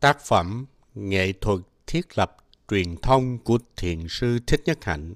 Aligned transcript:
Tác 0.00 0.20
phẩm 0.20 0.66
Nghệ 0.94 1.32
thuật 1.32 1.60
thiết 1.86 2.18
lập 2.18 2.36
truyền 2.68 2.96
thông 2.96 3.38
của 3.38 3.58
Thiền 3.76 4.06
sư 4.08 4.38
Thích 4.46 4.62
Nhất 4.64 4.84
Hạnh 4.84 5.14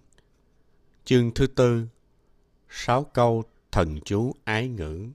Chương 1.05 1.31
thứ 1.35 1.47
tư 1.47 1.87
Sáu 2.69 3.05
câu 3.05 3.45
thần 3.73 4.01
chú 4.05 4.35
ái 4.45 4.69
ngữ 4.69 5.07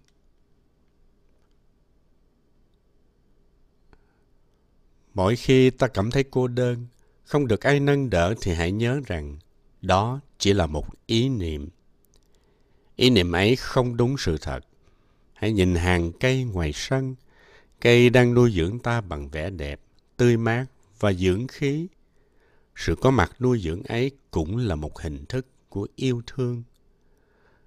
Mỗi 5.15 5.35
khi 5.35 5.69
ta 5.69 5.87
cảm 5.87 6.11
thấy 6.11 6.23
cô 6.31 6.47
đơn, 6.47 6.87
không 7.23 7.47
được 7.47 7.61
ai 7.61 7.79
nâng 7.79 8.09
đỡ 8.09 8.33
thì 8.41 8.53
hãy 8.53 8.71
nhớ 8.71 9.01
rằng 9.05 9.37
đó 9.81 10.19
chỉ 10.37 10.53
là 10.53 10.65
một 10.65 10.85
ý 11.05 11.29
niệm. 11.29 11.69
Ý 12.95 13.09
niệm 13.09 13.31
ấy 13.31 13.55
không 13.55 13.97
đúng 13.97 14.15
sự 14.17 14.37
thật. 14.37 14.59
Hãy 15.33 15.51
nhìn 15.51 15.75
hàng 15.75 16.11
cây 16.19 16.43
ngoài 16.43 16.71
sân, 16.73 17.15
cây 17.81 18.09
đang 18.09 18.33
nuôi 18.33 18.51
dưỡng 18.51 18.79
ta 18.79 19.01
bằng 19.01 19.29
vẻ 19.29 19.49
đẹp, 19.49 19.81
tươi 20.17 20.37
mát 20.37 20.65
và 20.99 21.13
dưỡng 21.13 21.47
khí. 21.47 21.87
Sự 22.75 22.95
có 23.01 23.11
mặt 23.11 23.31
nuôi 23.39 23.59
dưỡng 23.59 23.83
ấy 23.83 24.11
cũng 24.31 24.57
là 24.57 24.75
một 24.75 24.99
hình 24.99 25.25
thức 25.25 25.47
của 25.69 25.87
yêu 25.95 26.21
thương. 26.27 26.63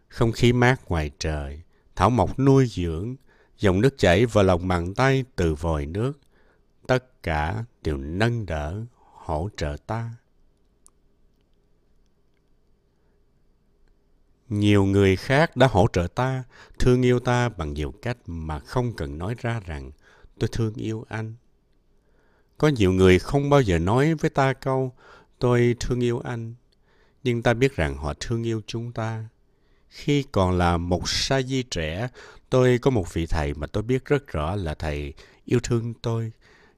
Không 0.09 0.33
khí 0.33 0.53
mát 0.53 0.89
ngoài 0.89 1.11
trời, 1.19 1.63
thảo 1.97 2.11
mộc 2.11 2.39
nuôi 2.39 2.67
dưỡng, 2.67 3.17
dòng 3.59 3.81
nước 3.81 3.99
chảy 3.99 4.27
vào 4.27 4.45
lòng 4.45 4.69
bàn 4.69 4.95
tay 4.95 5.25
từ 5.37 5.55
vòi 5.55 5.87
nước, 5.87 6.21
tất 6.87 7.23
cả 7.23 7.65
đều 7.83 7.97
nâng 7.97 8.47
đỡ, 8.47 8.85
hỗ 9.13 9.49
trợ 9.57 9.77
ta. 9.87 10.11
Nhiều 14.49 14.85
người 14.85 15.17
khác 15.17 15.57
đã 15.57 15.67
hỗ 15.67 15.87
trợ 15.93 16.07
ta, 16.15 16.45
thương 16.79 17.03
yêu 17.03 17.21
ta 17.21 17.49
bằng 17.49 17.75
nhiều 17.75 17.95
cách 18.03 18.17
mà 18.27 18.59
không 18.59 18.93
cần 18.97 19.19
nói 19.19 19.35
ra 19.39 19.61
rằng 19.61 19.91
tôi 20.41 20.49
thương 20.53 20.75
yêu 20.75 21.05
anh. 21.09 21.35
Có 22.59 22.69
nhiều 22.69 22.93
người 22.93 23.19
không 23.19 23.51
bao 23.51 23.61
giờ 23.61 23.79
nói 23.79 24.15
với 24.15 24.31
ta 24.31 24.53
câu 24.53 24.93
tôi 25.39 25.77
thương 25.81 26.01
yêu 26.01 26.19
anh, 26.19 26.55
nhưng 27.23 27.43
ta 27.43 27.55
biết 27.55 27.77
rằng 27.77 27.97
họ 27.97 28.15
thương 28.21 28.43
yêu 28.43 28.61
chúng 28.67 28.93
ta. 28.93 29.29
Khi 29.89 30.25
còn 30.33 30.59
là 30.59 30.77
một 30.77 31.09
sa 31.09 31.43
di 31.43 31.63
trẻ, 31.63 32.09
tôi 32.51 32.79
có 32.79 32.91
một 32.91 33.15
vị 33.15 33.27
thầy 33.27 33.55
mà 33.55 33.67
tôi 33.67 33.83
biết 33.83 34.05
rất 34.05 34.27
rõ 34.27 34.57
là 34.57 34.75
thầy 34.75 35.15
yêu 35.45 35.61
thương 35.63 35.95
tôi, 35.95 36.33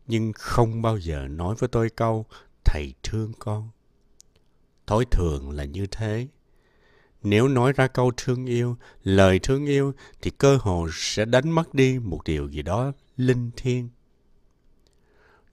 nhưng 0.06 0.32
không 0.32 0.82
bao 0.82 0.98
giờ 0.98 1.28
nói 1.28 1.54
với 1.58 1.68
tôi 1.68 1.90
câu 1.90 2.26
thầy 2.64 2.94
thương 3.02 3.32
con. 3.38 3.68
Thói 4.86 5.04
thường 5.10 5.50
là 5.50 5.64
như 5.64 5.86
thế. 5.86 6.26
Nếu 7.22 7.48
nói 7.48 7.72
ra 7.72 7.86
câu 7.86 8.12
thương 8.16 8.46
yêu, 8.46 8.76
lời 9.02 9.38
thương 9.38 9.66
yêu 9.66 9.92
thì 10.22 10.30
cơ 10.30 10.58
hồ 10.60 10.88
sẽ 10.92 11.24
đánh 11.24 11.50
mất 11.50 11.74
đi 11.74 11.98
một 11.98 12.24
điều 12.24 12.48
gì 12.48 12.62
đó 12.62 12.92
linh 13.26 13.50
thiêng. 13.56 13.88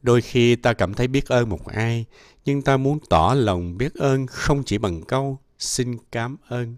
Đôi 0.02 0.22
khi 0.22 0.56
ta 0.56 0.74
cảm 0.74 0.94
thấy 0.94 1.08
biết 1.08 1.26
ơn 1.26 1.50
một 1.50 1.66
ai, 1.66 2.06
nhưng 2.46 2.62
ta 2.62 2.78
muốn 2.78 3.00
tỏ 3.10 3.34
lòng 3.38 3.78
biết 3.78 3.94
ơn 3.94 4.28
không 4.28 4.64
chỉ 4.64 4.78
bằng 4.78 5.02
câu 5.02 5.40
xin 5.60 5.98
cảm 6.12 6.38
ơn. 6.48 6.76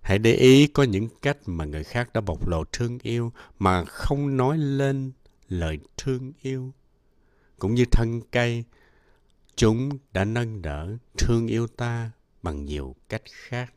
Hãy 0.00 0.18
để 0.18 0.32
ý 0.34 0.66
có 0.66 0.82
những 0.82 1.08
cách 1.22 1.38
mà 1.46 1.64
người 1.64 1.84
khác 1.84 2.12
đã 2.12 2.20
bộc 2.20 2.48
lộ 2.48 2.64
thương 2.72 2.98
yêu 3.02 3.32
mà 3.58 3.84
không 3.84 4.36
nói 4.36 4.58
lên 4.58 5.12
lời 5.48 5.78
thương 5.96 6.32
yêu. 6.42 6.72
Cũng 7.58 7.74
như 7.74 7.84
thân 7.84 8.20
cây, 8.30 8.64
chúng 9.56 9.98
đã 10.12 10.24
nâng 10.24 10.62
đỡ 10.62 10.96
thương 11.18 11.46
yêu 11.46 11.66
ta 11.66 12.10
bằng 12.42 12.64
nhiều 12.64 12.94
cách 13.08 13.22
khác. 13.24 13.74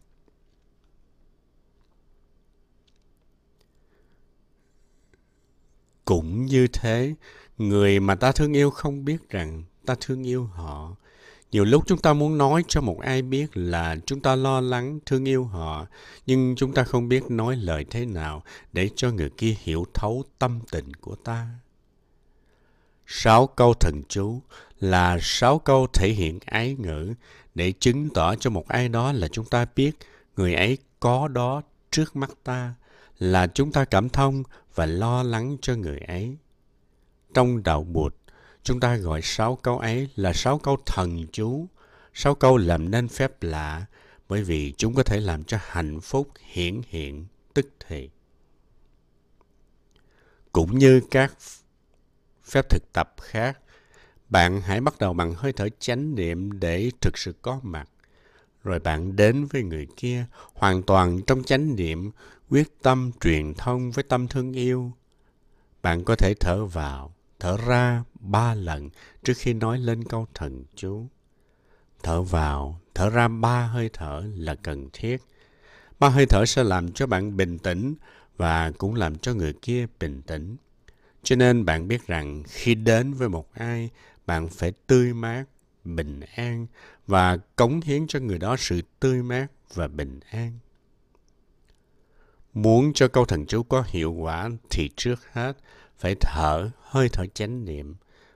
Cũng 6.07 6.45
như 6.45 6.67
thế, 6.67 7.13
người 7.57 7.99
mà 7.99 8.15
ta 8.15 8.31
thương 8.31 8.53
yêu 8.53 8.69
không 8.69 9.05
biết 9.05 9.29
rằng 9.29 9.63
ta 9.85 9.95
thương 10.01 10.27
yêu 10.27 10.45
họ. 10.45 10.95
Nhiều 11.51 11.65
lúc 11.65 11.83
chúng 11.87 11.99
ta 11.99 12.13
muốn 12.13 12.37
nói 12.37 12.63
cho 12.67 12.81
một 12.81 12.99
ai 12.99 13.21
biết 13.21 13.47
là 13.53 13.95
chúng 14.05 14.21
ta 14.21 14.35
lo 14.35 14.61
lắng, 14.61 14.99
thương 15.05 15.27
yêu 15.27 15.43
họ, 15.43 15.85
nhưng 16.25 16.55
chúng 16.57 16.73
ta 16.73 16.83
không 16.83 17.09
biết 17.09 17.23
nói 17.31 17.55
lời 17.55 17.85
thế 17.89 18.05
nào 18.05 18.43
để 18.73 18.89
cho 18.95 19.11
người 19.11 19.29
kia 19.29 19.55
hiểu 19.63 19.85
thấu 19.93 20.23
tâm 20.39 20.59
tình 20.71 20.93
của 20.93 21.15
ta. 21.15 21.47
Sáu 23.07 23.47
câu 23.47 23.73
thần 23.73 24.01
chú 24.09 24.41
là 24.79 25.17
sáu 25.21 25.59
câu 25.59 25.87
thể 25.93 26.09
hiện 26.09 26.39
ái 26.45 26.75
ngữ 26.79 27.13
để 27.55 27.73
chứng 27.79 28.09
tỏ 28.09 28.35
cho 28.35 28.49
một 28.49 28.67
ai 28.67 28.89
đó 28.89 29.11
là 29.11 29.27
chúng 29.27 29.45
ta 29.45 29.65
biết 29.75 29.91
người 30.37 30.53
ấy 30.53 30.77
có 30.99 31.27
đó 31.27 31.61
trước 31.91 32.15
mắt 32.15 32.29
ta, 32.43 32.73
là 33.19 33.47
chúng 33.47 33.71
ta 33.71 33.85
cảm 33.85 34.09
thông 34.09 34.43
và 34.75 34.85
lo 34.85 35.23
lắng 35.23 35.57
cho 35.61 35.75
người 35.75 35.97
ấy. 35.97 36.37
Trong 37.33 37.63
đạo 37.63 37.83
Bụt, 37.83 38.15
chúng 38.63 38.79
ta 38.79 38.95
gọi 38.95 39.21
sáu 39.23 39.55
câu 39.55 39.79
ấy 39.79 40.09
là 40.15 40.33
sáu 40.33 40.57
câu 40.57 40.77
thần 40.85 41.25
chú, 41.31 41.67
sáu 42.13 42.35
câu 42.35 42.57
làm 42.57 42.91
nên 42.91 43.07
phép 43.07 43.43
lạ, 43.43 43.85
bởi 44.29 44.43
vì 44.43 44.73
chúng 44.77 44.93
có 44.93 45.03
thể 45.03 45.19
làm 45.19 45.43
cho 45.43 45.57
hạnh 45.61 46.01
phúc 46.01 46.29
hiển 46.51 46.81
hiện 46.87 47.25
tức 47.53 47.69
thì. 47.87 48.09
Cũng 50.51 50.77
như 50.77 51.01
các 51.11 51.33
phép 52.43 52.69
thực 52.69 52.83
tập 52.93 53.15
khác, 53.21 53.59
bạn 54.29 54.61
hãy 54.61 54.81
bắt 54.81 54.99
đầu 54.99 55.13
bằng 55.13 55.33
hơi 55.33 55.53
thở 55.53 55.69
chánh 55.79 56.15
niệm 56.15 56.59
để 56.59 56.91
thực 57.01 57.17
sự 57.17 57.33
có 57.41 57.59
mặt. 57.63 57.89
Rồi 58.67 58.79
bạn 58.79 59.15
đến 59.15 59.45
với 59.45 59.63
người 59.63 59.87
kia 59.97 60.25
hoàn 60.53 60.83
toàn 60.83 61.21
trong 61.27 61.43
chánh 61.43 61.75
niệm, 61.75 62.11
quyết 62.49 62.67
tâm 62.81 63.11
truyền 63.21 63.53
thông 63.53 63.91
với 63.91 64.03
tâm 64.03 64.27
thương 64.27 64.53
yêu. 64.53 64.91
Bạn 65.81 66.03
có 66.03 66.15
thể 66.15 66.33
thở 66.33 66.65
vào, 66.65 67.13
thở 67.39 67.57
ra 67.67 68.03
ba 68.19 68.53
lần 68.53 68.89
trước 69.23 69.33
khi 69.37 69.53
nói 69.53 69.79
lên 69.79 70.03
câu 70.03 70.27
thần 70.33 70.65
chú. 70.75 71.07
Thở 72.03 72.21
vào, 72.21 72.79
thở 72.95 73.09
ra 73.09 73.27
ba 73.27 73.65
hơi 73.65 73.89
thở 73.93 74.23
là 74.35 74.55
cần 74.55 74.89
thiết. 74.93 75.17
Ba 75.99 76.09
hơi 76.09 76.25
thở 76.25 76.45
sẽ 76.45 76.63
làm 76.63 76.91
cho 76.91 77.07
bạn 77.07 77.37
bình 77.37 77.59
tĩnh 77.59 77.95
và 78.37 78.71
cũng 78.77 78.95
làm 78.95 79.17
cho 79.17 79.33
người 79.33 79.53
kia 79.61 79.87
bình 79.99 80.21
tĩnh. 80.21 80.55
Cho 81.23 81.35
nên 81.35 81.65
bạn 81.65 81.87
biết 81.87 82.07
rằng 82.07 82.43
khi 82.47 82.75
đến 82.75 83.13
với 83.13 83.29
một 83.29 83.53
ai, 83.53 83.89
bạn 84.25 84.47
phải 84.47 84.71
tươi 84.87 85.13
mát, 85.13 85.43
bình 85.95 86.19
an 86.35 86.67
và 87.07 87.37
cống 87.55 87.81
hiến 87.81 88.07
cho 88.07 88.19
người 88.19 88.39
đó 88.39 88.55
sự 88.59 88.81
tươi 88.99 89.23
mát 89.23 89.47
và 89.73 89.87
bình 89.87 90.19
an. 90.31 90.59
Muốn 92.53 92.93
cho 92.93 93.07
câu 93.07 93.25
thần 93.25 93.45
chú 93.45 93.63
có 93.63 93.83
hiệu 93.87 94.11
quả 94.11 94.49
thì 94.69 94.89
trước 94.95 95.19
hết 95.31 95.57
phải 95.97 96.15
thở, 96.21 96.71
hơi 96.81 97.09
thở 97.09 97.25
chánh 97.33 97.65
niệm, 97.65 97.95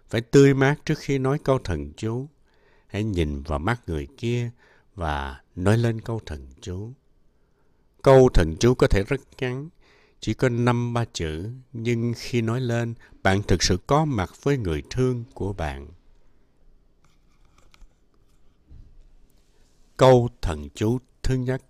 phải 0.10 0.22
tươi 0.22 0.54
mát 0.54 0.76
trước 0.86 0.98
khi 0.98 1.18
nói 1.18 1.40
câu 1.44 1.60
thần 1.60 1.94
chú. 1.98 2.28
Hãy 2.88 3.04
nhìn 3.04 3.42
vào 3.42 3.60
mắt 3.60 3.82
người 3.88 4.08
kia 4.18 4.52
và 4.96 5.42
nói 5.56 5.78
lên 5.78 6.02
câu 6.02 6.22
thần 6.26 6.48
chú. 6.62 6.92
Câu 8.02 8.30
thần 8.34 8.56
chú 8.60 8.74
có 8.74 8.88
thể 8.88 9.04
rất 9.08 9.22
ngắn, 9.38 9.70
chỉ 10.20 10.34
có 10.34 10.50
năm 10.50 10.94
ba 10.94 11.06
chữ, 11.14 11.50
nhưng 11.74 12.14
khi 12.18 12.42
nói 12.42 12.62
lên, 12.62 12.94
bạn 13.24 13.42
thực 13.44 13.64
sự 13.64 13.78
có 13.88 14.06
mặt 14.06 14.30
với 14.44 14.58
người 14.58 14.84
thương 14.90 15.24
của 15.34 15.54
bạn. 15.54 15.88
Câu 20.02 20.30
thần 20.42 20.70
chú 20.76 21.00
thứ 21.24 21.36
nhất 21.36 21.62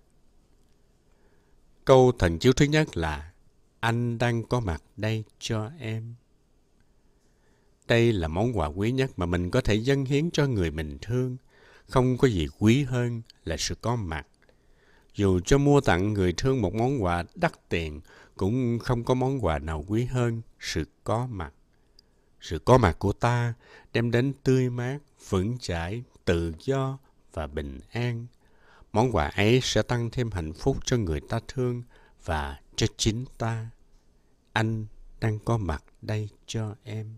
Câu 1.84 2.12
thần 2.18 2.38
chú 2.38 2.52
thứ 2.52 2.64
nhất 2.64 2.96
là 2.96 3.32
Anh 3.80 4.18
đang 4.18 4.42
có 4.42 4.60
mặt 4.60 4.82
đây 4.96 5.24
cho 5.38 5.70
em. 5.78 6.14
Đây 7.88 8.12
là 8.12 8.28
món 8.28 8.58
quà 8.58 8.66
quý 8.66 8.92
nhất 8.92 9.10
mà 9.16 9.26
mình 9.26 9.50
có 9.50 9.60
thể 9.60 9.74
dâng 9.74 10.04
hiến 10.04 10.30
cho 10.30 10.46
người 10.46 10.70
mình 10.70 10.98
thương. 11.02 11.36
Không 11.88 12.18
có 12.18 12.28
gì 12.28 12.48
quý 12.58 12.82
hơn 12.82 13.22
là 13.44 13.56
sự 13.56 13.74
có 13.74 13.96
mặt. 13.96 14.26
Dù 15.14 15.40
cho 15.40 15.58
mua 15.58 15.80
tặng 15.80 16.12
người 16.12 16.32
thương 16.32 16.62
một 16.62 16.74
món 16.74 17.02
quà 17.02 17.24
đắt 17.34 17.68
tiền, 17.68 18.00
cũng 18.36 18.78
không 18.78 19.04
có 19.04 19.14
món 19.14 19.44
quà 19.44 19.58
nào 19.58 19.84
quý 19.88 20.04
hơn 20.04 20.42
sự 20.60 20.84
có 21.04 21.26
mặt. 21.26 21.54
Sự 22.40 22.58
có 22.58 22.78
mặt 22.78 22.96
của 22.98 23.12
ta 23.12 23.54
đem 23.92 24.10
đến 24.10 24.32
tươi 24.42 24.70
mát, 24.70 24.98
vững 25.28 25.58
chãi, 25.58 26.02
tự 26.24 26.52
do 26.64 26.98
và 27.32 27.46
bình 27.46 27.80
an. 27.92 28.26
Món 28.92 29.12
quà 29.12 29.28
ấy 29.28 29.60
sẽ 29.62 29.82
tăng 29.82 30.10
thêm 30.10 30.30
hạnh 30.30 30.52
phúc 30.52 30.76
cho 30.84 30.96
người 30.96 31.20
ta 31.20 31.40
thương 31.48 31.82
và 32.24 32.60
cho 32.76 32.86
chính 32.96 33.24
ta. 33.38 33.66
Anh 34.52 34.86
đang 35.20 35.38
có 35.38 35.58
mặt 35.58 35.84
đây 36.02 36.28
cho 36.46 36.74
em. 36.84 37.16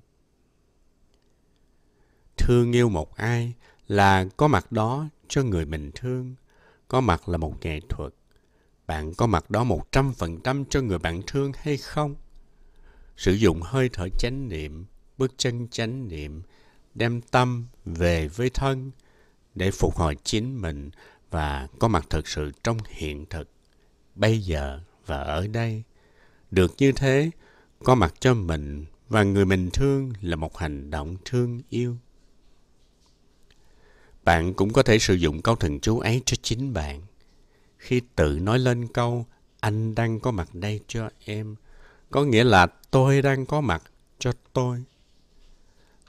Thương 2.37 2.73
yêu 2.73 2.89
một 2.89 3.17
ai 3.17 3.53
là 3.89 4.27
có 4.37 4.49
mặt 4.49 4.73
đó 4.73 5.07
cho 5.29 5.43
người 5.43 5.67
mình 5.67 5.91
thương. 5.95 6.35
Có 6.89 7.01
mặt 7.01 7.29
là 7.29 7.39
một 7.39 7.55
nghệ 7.61 7.81
thuật 7.89 8.15
bạn 8.87 9.15
có 9.15 9.27
mặt 9.27 9.51
đó 9.51 9.65
một 9.65 9.93
trăm 9.93 10.13
phần 10.13 10.41
trăm 10.41 10.65
cho 10.65 10.81
người 10.81 10.99
bạn 10.99 11.23
thương 11.27 11.53
hay 11.59 11.77
không? 11.77 12.15
Sử 13.17 13.33
dụng 13.33 13.63
hơi 13.63 13.89
thở 13.93 14.09
chánh 14.19 14.49
niệm, 14.49 14.85
bước 15.19 15.35
chân 15.37 15.69
chánh 15.69 16.09
niệm, 16.09 16.43
đem 16.95 17.21
tâm 17.21 17.67
về 17.85 18.29
với 18.29 18.51
thân 18.51 18.91
để 19.55 19.71
phục 19.71 19.97
hồi 19.97 20.17
chính 20.25 20.61
mình 20.63 20.91
và 21.31 21.69
có 21.79 21.89
mặt 21.89 22.07
thực 22.11 22.29
sự 22.29 22.53
trong 22.65 22.79
hiện 22.89 23.27
thực, 23.27 23.49
bây 24.15 24.39
giờ 24.39 24.81
và 25.07 25.19
ở 25.21 25.47
đây. 25.47 25.83
Được 26.51 26.75
như 26.79 26.93
thế, 26.93 27.31
có 27.85 27.95
mặt 27.95 28.15
cho 28.21 28.35
mình 28.35 28.85
và 29.09 29.23
người 29.23 29.45
mình 29.45 29.71
thương 29.71 30.13
là 30.21 30.37
một 30.37 30.59
hành 30.59 30.91
động 30.91 31.17
thương 31.25 31.61
yêu. 31.69 31.97
Bạn 34.25 34.55
cũng 34.55 34.73
có 34.73 34.83
thể 34.83 34.99
sử 34.99 35.15
dụng 35.15 35.43
câu 35.43 35.57
thần 35.57 35.81
chú 35.81 35.99
ấy 35.99 36.23
cho 36.27 36.37
chính 36.43 36.73
bạn. 36.73 37.03
Khi 37.79 38.01
tự 38.17 38.39
nói 38.39 38.59
lên 38.59 38.87
câu 38.87 39.27
anh 39.61 39.95
đang 39.95 40.21
có 40.21 40.31
mặt 40.31 40.49
đây 40.53 40.81
cho 40.87 41.11
em, 41.25 41.57
có 42.11 42.25
nghĩa 42.25 42.45
là 42.45 42.67
tôi 42.67 43.23
đang 43.23 43.47
có 43.47 43.61
mặt 43.61 43.83
cho 44.19 44.33
tôi. 44.53 44.85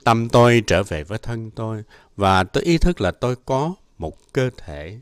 Tâm 0.06 0.28
tôi 0.28 0.62
trở 0.66 0.82
về 0.82 1.04
với 1.04 1.18
thân 1.18 1.50
tôi 1.50 1.82
và 2.16 2.44
tôi 2.44 2.62
ý 2.64 2.78
thức 2.78 3.00
là 3.00 3.10
tôi 3.10 3.36
có 3.36 3.74
một 3.98 4.32
cơ 4.32 4.50
thể. 4.56 5.00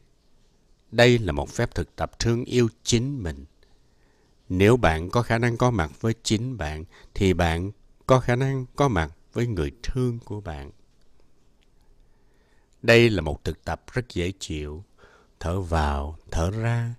Đây 0.90 1.18
là 1.18 1.32
một 1.32 1.50
phép 1.50 1.74
thực 1.74 1.96
tập 1.96 2.18
thương 2.18 2.44
yêu 2.44 2.68
chính 2.82 3.22
mình. 3.22 3.44
Nếu 4.48 4.76
bạn 4.76 5.10
có 5.10 5.22
khả 5.22 5.38
năng 5.38 5.56
có 5.56 5.70
mặt 5.70 5.90
với 6.00 6.14
chính 6.22 6.56
bạn 6.56 6.84
thì 7.14 7.34
bạn 7.34 7.70
có 8.06 8.20
khả 8.20 8.36
năng 8.36 8.66
có 8.76 8.88
mặt 8.88 9.12
với 9.32 9.46
người 9.46 9.72
thương 9.82 10.18
của 10.24 10.40
bạn. 10.40 10.70
Đây 12.82 13.10
là 13.10 13.22
một 13.22 13.44
thực 13.44 13.64
tập 13.64 13.82
rất 13.92 14.12
dễ 14.12 14.32
chịu. 14.38 14.84
Thở 15.40 15.60
vào, 15.60 16.18
thở 16.30 16.50
ra 16.50 16.94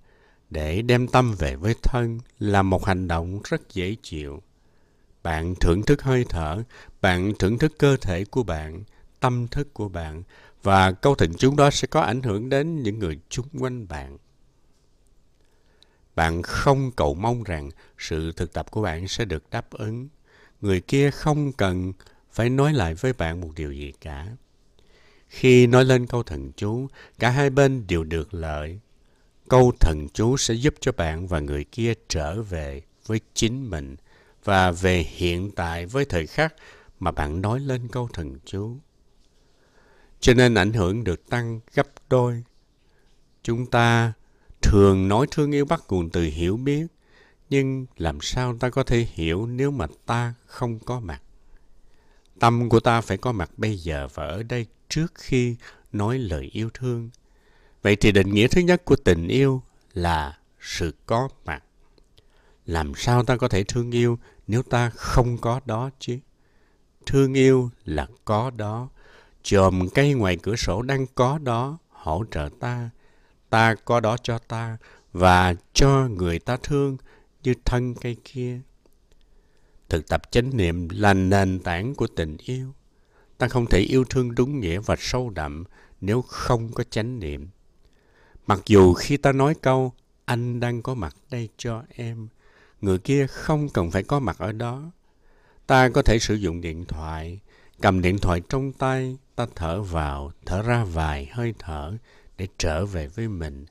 để 0.50 0.82
đem 0.82 1.08
tâm 1.08 1.36
về 1.40 1.56
với 1.56 1.76
thân 1.84 2.20
là 2.40 2.62
một 2.64 2.86
hành 2.86 3.08
động 3.08 3.42
rất 3.44 3.74
dễ 3.74 3.96
chịu. 4.04 4.42
Bạn 5.26 5.56
thưởng 5.56 5.84
thức 5.84 6.02
hơi 6.02 6.26
thở, 6.30 6.64
bạn 7.02 7.34
thưởng 7.40 7.58
thức 7.58 7.74
cơ 7.78 7.98
thể 7.98 8.26
của 8.26 8.44
bạn, 8.44 8.84
tâm 9.20 9.48
thức 9.48 9.74
của 9.74 9.90
bạn 9.90 10.24
và 10.64 10.92
câu 10.92 11.16
thịnh 11.16 11.34
chú 11.34 11.56
đó 11.56 11.72
sẽ 11.72 11.88
có 11.88 12.02
ảnh 12.02 12.22
hưởng 12.22 12.50
đến 12.50 12.84
những 12.84 13.00
người 13.00 13.20
chung 13.30 13.46
quanh 13.60 13.88
bạn. 13.88 14.18
Bạn 16.16 16.42
không 16.42 16.92
cầu 16.92 17.14
mong 17.14 17.44
rằng 17.44 17.70
sự 17.98 18.32
thực 18.32 18.54
tập 18.54 18.72
của 18.72 18.82
bạn 18.82 19.08
sẽ 19.08 19.26
được 19.26 19.44
đáp 19.52 19.72
ứng. 19.72 20.08
Người 20.62 20.82
kia 20.82 21.12
không 21.12 21.52
cần 21.52 21.94
phải 22.32 22.50
nói 22.50 22.74
lại 22.74 22.94
với 22.94 23.14
bạn 23.14 23.42
một 23.42 23.52
điều 23.56 23.72
gì 23.72 23.94
cả. 24.02 24.28
Khi 25.28 25.68
nói 25.68 25.86
lên 25.86 26.08
câu 26.08 26.24
thần 26.24 26.52
chú, 26.52 26.88
cả 27.20 27.30
hai 27.30 27.50
bên 27.50 27.88
đều 27.88 28.04
được 28.04 28.34
lợi. 28.34 28.80
Câu 29.50 29.72
thần 29.80 30.08
chú 30.14 30.38
sẽ 30.38 30.54
giúp 30.54 30.74
cho 30.80 30.92
bạn 30.92 31.28
và 31.28 31.40
người 31.40 31.64
kia 31.64 31.94
trở 32.08 32.42
về 32.42 32.82
với 33.06 33.20
chính 33.34 33.70
mình 33.70 33.96
và 34.46 34.72
về 34.72 35.06
hiện 35.10 35.52
tại 35.52 35.86
với 35.86 36.06
thời 36.06 36.28
khắc 36.28 36.56
mà 37.00 37.12
bạn 37.12 37.42
nói 37.42 37.60
lên 37.60 37.88
câu 37.88 38.10
thần 38.14 38.40
chú. 38.46 38.78
Cho 40.20 40.34
nên 40.34 40.56
ảnh 40.56 40.74
hưởng 40.74 41.04
được 41.04 41.30
tăng 41.30 41.60
gấp 41.74 41.88
đôi. 42.10 42.44
Chúng 43.44 43.66
ta 43.66 44.14
thường 44.62 45.08
nói 45.08 45.28
thương 45.32 45.52
yêu 45.52 45.66
bắt 45.66 45.84
nguồn 45.90 46.10
từ 46.10 46.24
hiểu 46.24 46.58
biết, 46.58 46.88
nhưng 47.50 47.86
làm 47.98 48.22
sao 48.22 48.58
ta 48.58 48.70
có 48.70 48.84
thể 48.84 49.08
hiểu 49.14 49.46
nếu 49.46 49.72
mà 49.72 49.88
ta 50.06 50.34
không 50.46 50.80
có 50.80 51.00
mặt? 51.00 51.22
Tâm 52.40 52.70
của 52.70 52.80
ta 52.80 53.02
phải 53.02 53.18
có 53.18 53.32
mặt 53.32 53.52
bây 53.58 53.78
giờ 53.78 54.08
và 54.14 54.28
ở 54.28 54.44
đây 54.44 54.66
trước 54.90 55.14
khi 55.16 55.56
nói 55.92 56.20
lời 56.20 56.50
yêu 56.54 56.70
thương. 56.74 57.10
Vậy 57.82 57.96
thì 57.96 58.12
định 58.12 58.34
nghĩa 58.34 58.48
thứ 58.48 58.62
nhất 58.62 58.86
của 58.86 58.96
tình 58.96 59.28
yêu 59.28 59.62
là 59.94 60.38
sự 60.62 60.94
có 61.06 61.30
mặt. 61.46 61.64
Làm 62.66 62.96
sao 62.96 63.24
ta 63.24 63.38
có 63.38 63.48
thể 63.48 63.64
thương 63.64 63.92
yêu 63.92 64.20
nếu 64.48 64.64
ta 64.64 64.90
không 64.90 65.38
có 65.38 65.60
đó 65.66 65.90
chứ? 66.00 66.20
Thương 67.06 67.34
yêu 67.34 67.70
là 67.86 68.08
có 68.26 68.50
đó. 68.50 68.90
Chòm 69.44 69.90
cây 69.90 70.14
ngoài 70.14 70.38
cửa 70.44 70.56
sổ 70.56 70.82
đang 70.82 71.06
có 71.16 71.38
đó, 71.38 71.78
hỗ 71.90 72.26
trợ 72.32 72.50
ta. 72.60 72.90
Ta 73.50 73.76
có 73.76 74.00
đó 74.00 74.18
cho 74.24 74.38
ta 74.38 74.78
và 75.14 75.56
cho 75.74 76.08
người 76.08 76.40
ta 76.40 76.58
thương 76.64 76.98
như 77.44 77.54
thân 77.66 77.96
cây 77.96 78.18
kia. 78.24 78.62
Thực 79.90 80.08
tập 80.08 80.32
chánh 80.32 80.58
niệm 80.58 80.90
là 80.90 81.14
nền 81.14 81.60
tảng 81.60 81.96
của 81.96 82.08
tình 82.08 82.38
yêu. 82.38 82.74
Ta 83.38 83.48
không 83.48 83.66
thể 83.66 83.80
yêu 83.80 84.04
thương 84.10 84.36
đúng 84.36 84.60
nghĩa 84.60 84.80
và 84.80 84.96
sâu 85.00 85.30
đậm 85.30 85.64
nếu 86.02 86.22
không 86.22 86.72
có 86.72 86.84
chánh 86.84 87.20
niệm. 87.20 87.48
Mặc 88.48 88.60
dù 88.66 88.94
khi 88.94 89.18
ta 89.18 89.32
nói 89.32 89.56
câu 89.62 89.94
anh 90.26 90.60
đang 90.60 90.82
có 90.82 90.94
mặt 90.94 91.16
đây 91.30 91.50
cho 91.58 91.84
em, 91.90 92.28
người 92.82 92.98
kia 92.98 93.28
không 93.28 93.70
cần 93.70 93.92
phải 93.92 94.04
có 94.04 94.20
mặt 94.20 94.38
ở 94.40 94.52
đó. 94.52 94.92
Ta 95.68 95.90
có 95.90 96.02
thể 96.02 96.20
sử 96.20 96.36
dụng 96.36 96.62
điện 96.62 96.86
thoại, 96.86 97.40
cầm 97.82 98.02
điện 98.02 98.18
thoại 98.18 98.42
trong 98.50 98.74
tay, 98.74 99.18
ta 99.36 99.48
thở 99.56 99.82
vào, 99.82 100.32
thở 100.46 100.62
ra 100.62 100.84
vài 100.84 101.26
hơi 101.32 101.54
thở 101.60 101.98
để 102.38 102.48
trở 102.58 102.86
về 102.86 103.08
với 103.08 103.28
mình, 103.28 103.66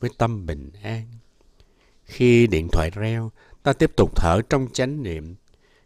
với 0.00 0.10
tâm 0.18 0.46
bình 0.46 0.70
an. 0.82 1.06
Khi 2.04 2.46
điện 2.46 2.68
thoại 2.72 2.90
reo, 2.94 3.30
ta 3.62 3.72
tiếp 3.72 3.90
tục 3.96 4.10
thở 4.16 4.40
trong 4.50 4.68
chánh 4.72 5.02
niệm. 5.02 5.34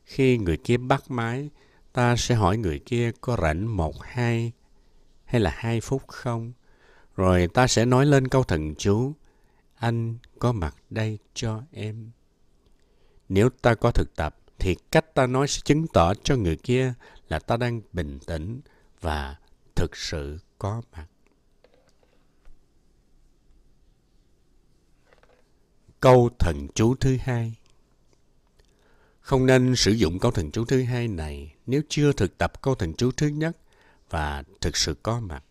Khi 0.04 0.38
người 0.38 0.56
kia 0.56 0.76
bắt 0.76 1.10
máy, 1.10 1.50
ta 1.92 2.16
sẽ 2.16 2.34
hỏi 2.34 2.56
người 2.56 2.78
kia 2.78 3.10
có 3.20 3.36
rảnh 3.42 3.76
một 3.76 4.02
hai 4.02 4.52
hay 5.24 5.40
là 5.40 5.52
hai 5.56 5.80
phút 5.80 6.02
không? 6.08 6.52
Rồi 7.16 7.48
ta 7.54 7.66
sẽ 7.66 7.84
nói 7.84 8.06
lên 8.06 8.28
câu 8.28 8.44
thần 8.44 8.74
chú, 8.74 9.12
anh 9.74 10.16
có 10.38 10.52
mặt 10.52 10.76
đây 10.90 11.18
cho 11.34 11.62
em. 11.72 12.10
Nếu 13.34 13.48
ta 13.62 13.74
có 13.74 13.90
thực 13.90 14.16
tập, 14.16 14.36
thì 14.58 14.76
cách 14.90 15.14
ta 15.14 15.26
nói 15.26 15.48
sẽ 15.48 15.60
chứng 15.64 15.86
tỏ 15.86 16.14
cho 16.14 16.36
người 16.36 16.56
kia 16.56 16.94
là 17.28 17.38
ta 17.38 17.56
đang 17.56 17.80
bình 17.92 18.18
tĩnh 18.26 18.60
và 19.00 19.36
thực 19.74 19.96
sự 19.96 20.38
có 20.58 20.82
mặt. 20.92 21.06
Câu 26.00 26.30
thần 26.38 26.68
chú 26.74 26.94
thứ 26.94 27.16
hai 27.20 27.54
Không 29.20 29.46
nên 29.46 29.76
sử 29.76 29.92
dụng 29.92 30.18
câu 30.18 30.30
thần 30.30 30.50
chú 30.50 30.64
thứ 30.64 30.82
hai 30.82 31.08
này 31.08 31.54
nếu 31.66 31.82
chưa 31.88 32.12
thực 32.12 32.38
tập 32.38 32.62
câu 32.62 32.74
thần 32.74 32.94
chú 32.94 33.10
thứ 33.16 33.26
nhất 33.26 33.56
và 34.10 34.42
thực 34.60 34.76
sự 34.76 34.94
có 35.02 35.20
mặt. 35.20 35.44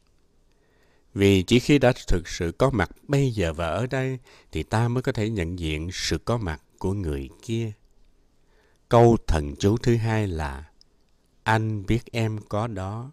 Vì 1.14 1.44
chỉ 1.44 1.60
khi 1.60 1.80
đã 1.80 1.94
thực 2.08 2.28
sự 2.28 2.52
có 2.58 2.70
mặt 2.70 2.90
bây 3.08 3.32
giờ 3.32 3.54
và 3.54 3.68
ở 3.68 3.88
đây 3.88 4.20
thì 4.52 4.64
ta 4.64 4.88
mới 4.88 5.04
có 5.04 5.12
thể 5.12 5.30
nhận 5.30 5.60
diện 5.60 5.90
sự 5.92 6.18
có 6.18 6.38
mặt 6.38 6.62
của 6.82 6.94
người 6.94 7.30
kia. 7.42 7.72
Câu 8.90 9.18
thần 9.28 9.56
chú 9.60 9.78
thứ 9.78 9.96
hai 9.96 10.28
là 10.28 10.70
Anh 11.44 11.86
biết 11.86 12.12
em 12.12 12.40
có 12.50 12.68
đó, 12.68 13.12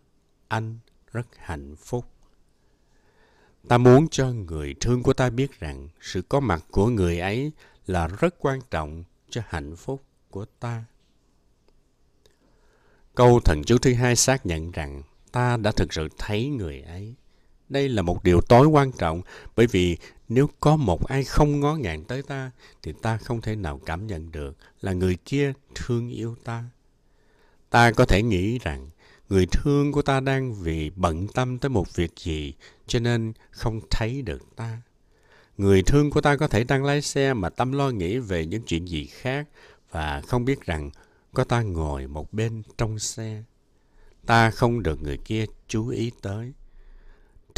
anh 0.49 0.79
rất 1.13 1.27
hạnh 1.37 1.77
phúc. 1.77 2.05
Ta 3.69 3.79
muốn 3.79 4.09
cho 4.09 4.29
người 4.31 4.75
thương 4.81 5.03
của 5.03 5.13
ta 5.13 5.31
biết 5.31 5.61
rằng 5.61 5.89
sự 6.01 6.23
có 6.23 6.41
mặt 6.41 6.65
của 6.71 6.87
người 6.87 7.21
ấy 7.21 7.53
là 7.87 8.09
rất 8.09 8.35
quan 8.39 8.61
trọng 8.71 9.05
cho 9.31 9.43
hạnh 9.47 9.77
phúc 9.77 10.03
của 10.31 10.45
ta. 10.61 10.85
Câu 13.15 13.41
thần 13.41 13.63
chú 13.67 13.79
thứ 13.79 13.95
hai 13.95 14.17
xác 14.17 14.47
nhận 14.47 14.71
rằng 14.71 15.03
ta 15.33 15.57
đã 15.57 15.73
thực 15.73 15.93
sự 15.93 16.09
thấy 16.19 16.47
người 16.47 16.81
ấy. 16.81 17.15
Đây 17.69 17.89
là 17.89 18.03
một 18.03 18.25
điều 18.25 18.41
tối 18.41 18.67
quan 18.67 18.93
trọng, 18.93 19.23
bởi 19.57 19.67
vì 19.67 19.97
nếu 20.29 20.49
có 20.61 20.77
một 20.77 21.07
ai 21.07 21.25
không 21.25 21.61
ngó 21.61 21.77
ngàng 21.77 22.05
tới 22.05 22.23
ta, 22.23 22.51
thì 22.83 22.93
ta 23.03 23.17
không 23.17 23.41
thể 23.41 23.57
nào 23.57 23.81
cảm 23.87 24.07
nhận 24.07 24.33
được 24.33 24.57
là 24.81 24.93
người 24.93 25.17
kia 25.25 25.53
thương 25.75 26.09
yêu 26.09 26.37
ta. 26.45 26.65
Ta 27.71 27.93
có 27.93 28.05
thể 28.05 28.23
nghĩ 28.23 28.59
rằng 28.59 28.89
người 29.29 29.47
thương 29.47 29.93
của 29.93 30.03
ta 30.03 30.21
đang 30.21 30.55
vì 30.55 30.91
bận 30.97 31.29
tâm 31.29 31.59
tới 31.59 31.69
một 31.69 31.97
việc 31.97 32.11
gì, 32.17 32.55
cho 32.87 33.01
nên 33.01 33.33
không 33.51 33.81
thấy 33.91 34.23
được 34.23 34.57
ta. 34.57 34.83
Người 35.59 35.83
thương 35.83 36.11
của 36.11 36.21
ta 36.21 36.37
có 36.37 36.49
thể 36.49 36.65
đang 36.65 36.85
lái 36.85 37.03
xe 37.03 37.35
mà 37.35 37.49
tâm 37.49 37.73
lo 37.73 37.91
nghĩ 37.91 38.19
về 38.19 38.47
những 38.47 38.63
chuyện 38.63 38.89
gì 38.89 39.07
khác 39.07 39.49
và 39.91 40.21
không 40.21 40.45
biết 40.45 40.61
rằng 40.61 40.91
có 41.33 41.45
ta 41.45 41.63
ngồi 41.63 42.07
một 42.07 42.33
bên 42.33 42.63
trong 42.79 42.99
xe. 42.99 43.43
Ta 44.27 44.51
không 44.51 44.83
được 44.83 45.03
người 45.03 45.19
kia 45.25 45.45
chú 45.69 45.89
ý 45.89 46.11
tới. 46.23 46.53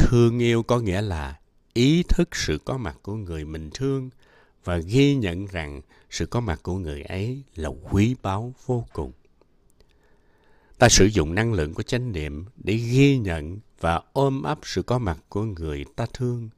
Thương 0.00 0.38
yêu 0.38 0.62
có 0.62 0.78
nghĩa 0.78 1.02
là 1.02 1.38
ý 1.72 2.02
thức 2.02 2.28
sự 2.36 2.58
có 2.64 2.78
mặt 2.78 2.96
của 3.02 3.14
người 3.14 3.44
mình 3.44 3.70
thương 3.74 4.10
và 4.64 4.76
ghi 4.76 5.14
nhận 5.14 5.46
rằng 5.46 5.80
sự 6.10 6.26
có 6.26 6.40
mặt 6.40 6.60
của 6.62 6.78
người 6.78 7.02
ấy 7.02 7.42
là 7.56 7.70
quý 7.90 8.16
báu 8.22 8.54
vô 8.66 8.86
cùng. 8.92 9.12
Ta 10.78 10.88
sử 10.88 11.06
dụng 11.06 11.34
năng 11.34 11.52
lượng 11.52 11.74
của 11.74 11.82
chánh 11.82 12.12
niệm 12.12 12.44
để 12.56 12.74
ghi 12.74 13.18
nhận 13.18 13.58
và 13.80 14.02
ôm 14.12 14.42
ấp 14.42 14.58
sự 14.62 14.82
có 14.82 14.98
mặt 14.98 15.18
của 15.28 15.42
người 15.42 15.84
ta 15.96 16.06
thương. 16.12 16.48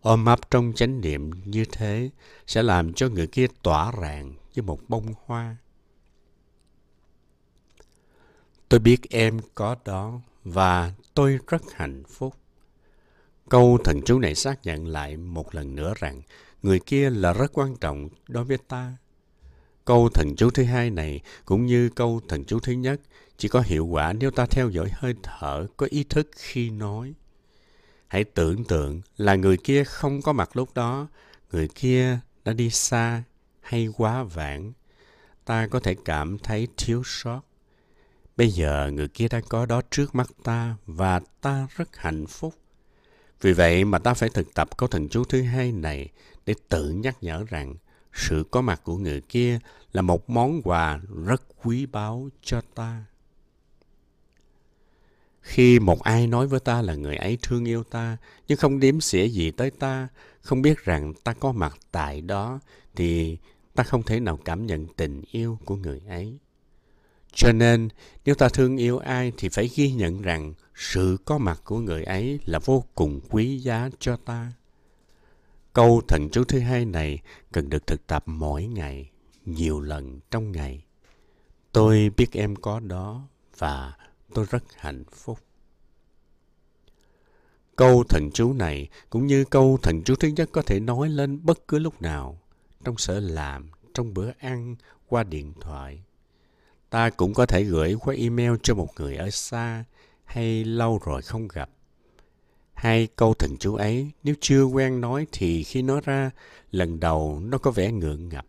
Ôm 0.00 0.24
ấp 0.24 0.50
trong 0.50 0.72
chánh 0.76 1.00
niệm 1.00 1.30
như 1.44 1.64
thế 1.72 2.10
sẽ 2.46 2.62
làm 2.62 2.92
cho 2.92 3.08
người 3.08 3.26
kia 3.26 3.46
tỏa 3.62 3.92
rạng 4.00 4.34
như 4.54 4.62
một 4.62 4.80
bông 4.88 5.14
hoa. 5.24 5.56
Tôi 8.68 8.80
biết 8.80 9.10
em 9.10 9.40
có 9.54 9.76
đó 9.84 10.20
và 10.44 10.92
tôi 11.14 11.38
rất 11.46 11.62
hạnh 11.72 12.02
phúc. 12.08 12.34
Câu 13.48 13.78
thần 13.84 14.02
chú 14.02 14.18
này 14.18 14.34
xác 14.34 14.62
nhận 14.62 14.86
lại 14.86 15.16
một 15.16 15.54
lần 15.54 15.74
nữa 15.74 15.94
rằng 15.96 16.22
người 16.62 16.80
kia 16.80 17.10
là 17.10 17.32
rất 17.32 17.50
quan 17.52 17.76
trọng 17.76 18.08
đối 18.28 18.44
với 18.44 18.58
ta. 18.68 18.96
Câu 19.84 20.08
thần 20.08 20.36
chú 20.36 20.50
thứ 20.50 20.64
hai 20.64 20.90
này 20.90 21.20
cũng 21.44 21.66
như 21.66 21.88
câu 21.88 22.20
thần 22.28 22.44
chú 22.44 22.60
thứ 22.60 22.72
nhất 22.72 23.00
chỉ 23.36 23.48
có 23.48 23.60
hiệu 23.60 23.86
quả 23.86 24.12
nếu 24.12 24.30
ta 24.30 24.46
theo 24.46 24.70
dõi 24.70 24.90
hơi 24.92 25.14
thở 25.22 25.66
có 25.76 25.86
ý 25.90 26.04
thức 26.04 26.30
khi 26.36 26.70
nói. 26.70 27.14
Hãy 28.06 28.24
tưởng 28.24 28.64
tượng 28.64 29.00
là 29.16 29.34
người 29.34 29.56
kia 29.56 29.84
không 29.84 30.22
có 30.22 30.32
mặt 30.32 30.56
lúc 30.56 30.74
đó, 30.74 31.08
người 31.52 31.68
kia 31.68 32.18
đã 32.44 32.52
đi 32.52 32.70
xa 32.70 33.22
hay 33.60 33.88
quá 33.96 34.22
vãng. 34.22 34.72
ta 35.44 35.66
có 35.66 35.80
thể 35.80 35.96
cảm 36.04 36.38
thấy 36.38 36.68
thiếu 36.76 37.02
sót. 37.04 37.40
Bây 38.36 38.50
giờ 38.50 38.90
người 38.92 39.08
kia 39.08 39.28
đang 39.28 39.42
có 39.48 39.66
đó 39.66 39.82
trước 39.90 40.14
mắt 40.14 40.30
ta 40.44 40.76
và 40.86 41.20
ta 41.40 41.66
rất 41.76 41.96
hạnh 41.96 42.26
phúc. 42.26 42.54
Vì 43.44 43.52
vậy 43.52 43.84
mà 43.84 43.98
ta 43.98 44.14
phải 44.14 44.28
thực 44.28 44.54
tập 44.54 44.76
câu 44.76 44.88
thần 44.88 45.08
chú 45.08 45.24
thứ 45.24 45.42
hai 45.42 45.72
này 45.72 46.08
để 46.46 46.54
tự 46.68 46.90
nhắc 46.90 47.16
nhở 47.22 47.44
rằng 47.48 47.74
sự 48.12 48.44
có 48.50 48.60
mặt 48.60 48.80
của 48.84 48.96
người 48.96 49.20
kia 49.20 49.58
là 49.92 50.02
một 50.02 50.30
món 50.30 50.62
quà 50.62 51.00
rất 51.26 51.42
quý 51.62 51.86
báu 51.86 52.28
cho 52.42 52.60
ta. 52.74 53.04
Khi 55.40 55.78
một 55.78 56.02
ai 56.02 56.26
nói 56.26 56.46
với 56.46 56.60
ta 56.60 56.82
là 56.82 56.94
người 56.94 57.16
ấy 57.16 57.38
thương 57.42 57.64
yêu 57.64 57.82
ta, 57.84 58.16
nhưng 58.48 58.58
không 58.58 58.80
đếm 58.80 59.00
xỉa 59.00 59.26
gì 59.26 59.50
tới 59.50 59.70
ta, 59.70 60.08
không 60.40 60.62
biết 60.62 60.84
rằng 60.84 61.14
ta 61.24 61.32
có 61.32 61.52
mặt 61.52 61.76
tại 61.90 62.20
đó, 62.20 62.60
thì 62.96 63.38
ta 63.74 63.84
không 63.84 64.02
thể 64.02 64.20
nào 64.20 64.38
cảm 64.44 64.66
nhận 64.66 64.86
tình 64.96 65.22
yêu 65.30 65.58
của 65.64 65.76
người 65.76 66.00
ấy. 66.08 66.38
Cho 67.32 67.52
nên, 67.52 67.88
nếu 68.24 68.34
ta 68.34 68.48
thương 68.48 68.76
yêu 68.76 68.98
ai 68.98 69.32
thì 69.36 69.48
phải 69.48 69.70
ghi 69.74 69.92
nhận 69.92 70.22
rằng 70.22 70.54
sự 70.74 71.16
có 71.24 71.38
mặt 71.38 71.60
của 71.64 71.78
người 71.78 72.04
ấy 72.04 72.40
là 72.44 72.58
vô 72.58 72.84
cùng 72.94 73.20
quý 73.30 73.58
giá 73.58 73.88
cho 73.98 74.16
ta. 74.16 74.52
Câu 75.72 76.02
thần 76.08 76.28
chú 76.32 76.44
thứ 76.44 76.58
hai 76.58 76.84
này 76.84 77.18
cần 77.52 77.70
được 77.70 77.86
thực 77.86 78.06
tập 78.06 78.22
mỗi 78.26 78.66
ngày, 78.66 79.10
nhiều 79.44 79.80
lần 79.80 80.20
trong 80.30 80.52
ngày. 80.52 80.84
Tôi 81.72 82.10
biết 82.16 82.32
em 82.32 82.56
có 82.56 82.80
đó 82.80 83.28
và 83.58 83.92
tôi 84.34 84.46
rất 84.50 84.62
hạnh 84.76 85.04
phúc. 85.12 85.38
Câu 87.76 88.04
thần 88.08 88.30
chú 88.34 88.52
này 88.52 88.88
cũng 89.10 89.26
như 89.26 89.44
câu 89.44 89.78
thần 89.82 90.02
chú 90.04 90.14
thứ 90.14 90.28
nhất 90.28 90.48
có 90.52 90.62
thể 90.62 90.80
nói 90.80 91.08
lên 91.08 91.40
bất 91.44 91.68
cứ 91.68 91.78
lúc 91.78 92.02
nào, 92.02 92.40
trong 92.84 92.98
sở 92.98 93.20
làm, 93.20 93.70
trong 93.94 94.14
bữa 94.14 94.30
ăn, 94.38 94.76
qua 95.08 95.22
điện 95.22 95.52
thoại. 95.60 96.02
Ta 96.90 97.10
cũng 97.10 97.34
có 97.34 97.46
thể 97.46 97.64
gửi 97.64 97.96
qua 98.00 98.14
email 98.14 98.52
cho 98.62 98.74
một 98.74 98.88
người 98.96 99.16
ở 99.16 99.30
xa 99.30 99.84
hay 100.34 100.64
lâu 100.64 101.00
rồi 101.04 101.22
không 101.22 101.48
gặp. 101.48 101.70
Hai 102.72 103.08
câu 103.16 103.34
thần 103.34 103.56
chú 103.60 103.74
ấy, 103.74 104.10
nếu 104.24 104.34
chưa 104.40 104.64
quen 104.64 105.00
nói 105.00 105.26
thì 105.32 105.62
khi 105.62 105.82
nói 105.82 106.00
ra, 106.04 106.30
lần 106.70 107.00
đầu 107.00 107.40
nó 107.44 107.58
có 107.58 107.70
vẻ 107.70 107.92
ngượng 107.92 108.28
ngập. 108.28 108.46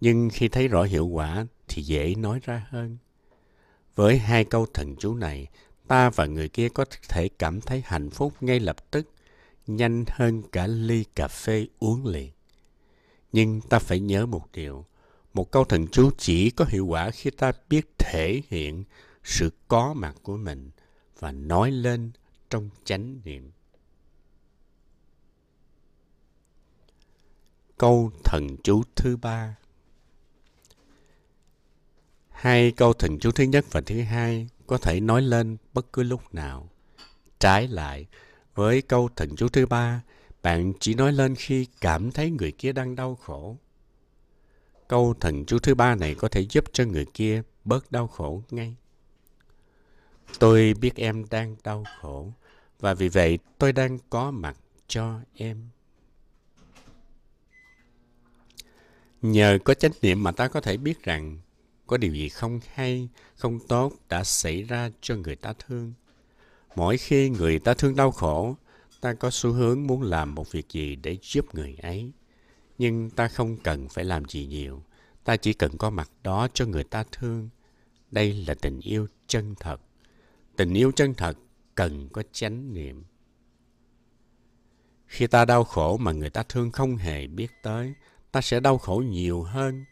Nhưng 0.00 0.30
khi 0.32 0.48
thấy 0.48 0.68
rõ 0.68 0.82
hiệu 0.82 1.06
quả 1.06 1.46
thì 1.68 1.82
dễ 1.82 2.14
nói 2.14 2.40
ra 2.42 2.66
hơn. 2.68 2.96
Với 3.94 4.18
hai 4.18 4.44
câu 4.44 4.66
thần 4.74 4.96
chú 4.96 5.14
này, 5.14 5.46
ta 5.88 6.10
và 6.10 6.26
người 6.26 6.48
kia 6.48 6.68
có 6.68 6.84
thể 7.08 7.28
cảm 7.38 7.60
thấy 7.60 7.82
hạnh 7.86 8.10
phúc 8.10 8.32
ngay 8.40 8.60
lập 8.60 8.90
tức, 8.90 9.08
nhanh 9.66 10.04
hơn 10.08 10.42
cả 10.52 10.66
ly 10.66 11.04
cà 11.14 11.28
phê 11.28 11.66
uống 11.78 12.06
liền. 12.06 12.30
Nhưng 13.32 13.60
ta 13.60 13.78
phải 13.78 14.00
nhớ 14.00 14.26
một 14.26 14.46
điều, 14.52 14.84
một 15.34 15.50
câu 15.50 15.64
thần 15.64 15.86
chú 15.88 16.10
chỉ 16.18 16.50
có 16.50 16.64
hiệu 16.68 16.86
quả 16.86 17.10
khi 17.10 17.30
ta 17.30 17.52
biết 17.68 17.98
thể 17.98 18.42
hiện 18.48 18.84
sự 19.24 19.50
có 19.68 19.94
mặt 19.94 20.14
của 20.22 20.36
mình 20.36 20.70
và 21.20 21.32
nói 21.32 21.70
lên 21.70 22.10
trong 22.50 22.70
chánh 22.84 23.20
niệm. 23.24 23.50
Câu 27.78 28.10
thần 28.24 28.56
chú 28.62 28.82
thứ 28.96 29.16
ba 29.16 29.56
Hai 32.40 32.72
câu 32.72 32.92
thần 32.92 33.18
chú 33.18 33.30
thứ 33.30 33.44
nhất 33.44 33.64
và 33.70 33.80
thứ 33.80 34.02
hai 34.02 34.48
có 34.66 34.78
thể 34.78 35.00
nói 35.00 35.22
lên 35.22 35.56
bất 35.74 35.92
cứ 35.92 36.02
lúc 36.02 36.34
nào. 36.34 36.68
Trái 37.38 37.68
lại, 37.68 38.06
với 38.54 38.82
câu 38.82 39.08
thần 39.16 39.36
chú 39.36 39.48
thứ 39.48 39.66
ba, 39.66 40.02
bạn 40.42 40.72
chỉ 40.80 40.94
nói 40.94 41.12
lên 41.12 41.34
khi 41.34 41.66
cảm 41.80 42.10
thấy 42.10 42.30
người 42.30 42.52
kia 42.52 42.72
đang 42.72 42.96
đau 42.96 43.14
khổ. 43.14 43.56
Câu 44.88 45.14
thần 45.20 45.44
chú 45.46 45.58
thứ 45.58 45.74
ba 45.74 45.94
này 45.94 46.14
có 46.14 46.28
thể 46.28 46.46
giúp 46.50 46.64
cho 46.72 46.84
người 46.84 47.06
kia 47.14 47.42
bớt 47.64 47.92
đau 47.92 48.06
khổ 48.06 48.42
ngay. 48.50 48.76
Tôi 50.38 50.74
biết 50.80 50.96
em 50.96 51.24
đang 51.30 51.56
đau 51.64 51.84
khổ 52.00 52.32
và 52.80 52.94
vì 52.94 53.08
vậy 53.08 53.38
tôi 53.58 53.72
đang 53.72 53.98
có 54.10 54.30
mặt 54.30 54.56
cho 54.88 55.20
em. 55.34 55.68
Nhờ 59.22 59.58
có 59.64 59.74
chánh 59.74 59.92
niệm 60.02 60.22
mà 60.22 60.32
ta 60.32 60.48
có 60.48 60.60
thể 60.60 60.76
biết 60.76 61.02
rằng 61.02 61.38
có 61.86 61.96
điều 61.96 62.14
gì 62.14 62.28
không 62.28 62.60
hay, 62.74 63.08
không 63.36 63.58
tốt 63.68 63.92
đã 64.08 64.24
xảy 64.24 64.62
ra 64.62 64.90
cho 65.00 65.16
người 65.16 65.36
ta 65.36 65.52
thương. 65.52 65.92
Mỗi 66.76 66.96
khi 66.96 67.28
người 67.28 67.58
ta 67.58 67.74
thương 67.74 67.96
đau 67.96 68.10
khổ, 68.10 68.56
ta 69.00 69.14
có 69.14 69.30
xu 69.30 69.52
hướng 69.52 69.86
muốn 69.86 70.02
làm 70.02 70.34
một 70.34 70.52
việc 70.52 70.68
gì 70.68 70.96
để 70.96 71.16
giúp 71.22 71.54
người 71.54 71.76
ấy. 71.82 72.12
Nhưng 72.78 73.10
ta 73.10 73.28
không 73.28 73.56
cần 73.56 73.88
phải 73.88 74.04
làm 74.04 74.24
gì 74.24 74.46
nhiều. 74.46 74.82
Ta 75.24 75.36
chỉ 75.36 75.52
cần 75.52 75.76
có 75.78 75.90
mặt 75.90 76.10
đó 76.22 76.48
cho 76.54 76.66
người 76.66 76.84
ta 76.84 77.04
thương. 77.12 77.48
Đây 78.10 78.44
là 78.46 78.54
tình 78.54 78.80
yêu 78.80 79.06
chân 79.26 79.54
thật. 79.60 79.80
Tình 80.60 80.74
yêu 80.74 80.92
chân 80.96 81.14
thật 81.14 81.38
cần 81.74 82.08
có 82.08 82.22
chánh 82.32 82.74
niệm. 82.74 83.04
Khi 85.06 85.26
ta 85.26 85.44
đau 85.44 85.64
khổ 85.64 85.96
mà 85.96 86.12
người 86.12 86.30
ta 86.30 86.42
thương 86.42 86.70
không 86.70 86.96
hề 86.96 87.26
biết 87.26 87.50
tới, 87.62 87.94
ta 88.32 88.40
sẽ 88.40 88.60
đau 88.60 88.78
khổ 88.78 89.02
nhiều 89.06 89.42
hơn. 89.42 89.84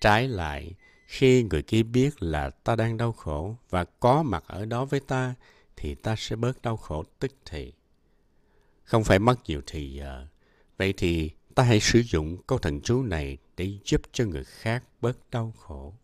Trái 0.00 0.28
lại, 0.28 0.74
khi 1.06 1.42
người 1.42 1.62
kia 1.62 1.82
biết 1.82 2.22
là 2.22 2.50
ta 2.50 2.76
đang 2.76 2.96
đau 2.96 3.12
khổ 3.12 3.56
và 3.70 3.84
có 3.84 4.22
mặt 4.22 4.44
ở 4.46 4.64
đó 4.64 4.84
với 4.84 5.00
ta, 5.00 5.34
thì 5.76 5.94
ta 5.94 6.16
sẽ 6.16 6.36
bớt 6.36 6.62
đau 6.62 6.76
khổ 6.76 7.04
tức 7.18 7.32
thì. 7.44 7.72
Không 8.84 9.04
phải 9.04 9.18
mất 9.18 9.40
nhiều 9.46 9.60
thời 9.66 9.92
giờ. 9.92 10.26
Vậy 10.78 10.94
thì 10.96 11.30
ta 11.54 11.62
hãy 11.62 11.80
sử 11.80 11.98
dụng 11.98 12.36
câu 12.46 12.58
thần 12.58 12.80
chú 12.80 13.02
này 13.02 13.38
để 13.56 13.78
giúp 13.84 14.00
cho 14.12 14.24
người 14.24 14.44
khác 14.44 14.84
bớt 15.00 15.30
đau 15.30 15.52
khổ. 15.58 15.94